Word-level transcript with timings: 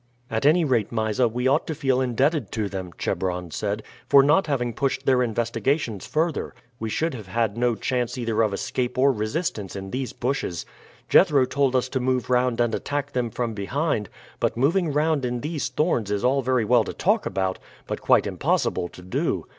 "At 0.31 0.47
any 0.47 0.65
rate, 0.65 0.91
Mysa, 0.91 1.27
we 1.27 1.47
ought 1.47 1.67
to 1.67 1.75
feel 1.75 2.01
indebted 2.01 2.51
to 2.53 2.67
them," 2.67 2.91
Chebron 2.97 3.51
said, 3.51 3.83
"for 4.09 4.23
not 4.23 4.47
having 4.47 4.73
pushed 4.73 5.05
their 5.05 5.21
investigations 5.21 6.07
further. 6.07 6.55
We 6.79 6.89
should 6.89 7.13
have 7.13 7.27
had 7.27 7.55
no 7.55 7.75
chance 7.75 8.17
either 8.17 8.41
of 8.41 8.51
escape 8.51 8.97
or 8.97 9.11
resistance 9.11 9.75
in 9.75 9.91
these 9.91 10.11
bushes. 10.11 10.65
Jethro 11.07 11.45
told 11.45 11.75
us 11.75 11.87
to 11.89 11.99
move 11.99 12.31
round 12.31 12.59
and 12.59 12.73
attack 12.73 13.11
them 13.11 13.29
from 13.29 13.53
behind; 13.53 14.09
but 14.39 14.57
moving 14.57 14.91
round 14.91 15.23
in 15.23 15.41
these 15.41 15.69
thorns 15.69 16.09
is 16.09 16.23
all 16.23 16.41
very 16.41 16.65
well 16.65 16.83
to 16.83 16.93
talk 16.93 17.27
about, 17.27 17.59
but 17.85 18.01
quite 18.01 18.25
impossible 18.25 18.87
to 18.89 19.03
do. 19.03 19.45